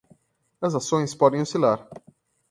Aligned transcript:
As 0.59 0.73
ações 0.73 1.13
podem 1.13 1.41
oscilar 1.41 1.87